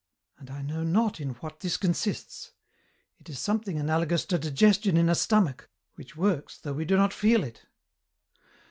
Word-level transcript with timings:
And 0.39 0.49
I 0.49 0.63
know 0.63 0.81
not 0.81 1.19
in 1.19 1.35
what 1.41 1.59
this 1.59 1.77
consists; 1.77 2.53
it 3.19 3.29
is 3.29 3.37
something 3.37 3.77
analogous 3.77 4.25
to 4.25 4.39
digestion 4.39 4.97
in 4.97 5.09
a 5.09 5.13
stomach, 5.13 5.69
which 5.93 6.17
works 6.17 6.57
though 6.57 6.73
we 6.73 6.85
do 6.85 6.97
not 6.97 7.13
feel 7.13 7.43
it. 7.43 7.67